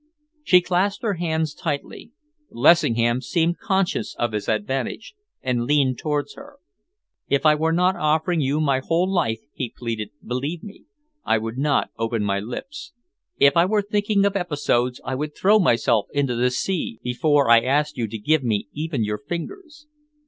[0.43, 2.11] She clasped her hands tightly.
[2.49, 6.57] Lessingham seemed conscious of his advantage, and leaned towards her.
[7.29, 10.85] "If I were not offering you my whole life," he pleaded, "believe me,
[11.23, 12.93] I would not open my lips.
[13.37, 17.59] If I were thinking of episodes, I would throw myself into the sea before I
[17.61, 19.85] asked you to give me even your fingers.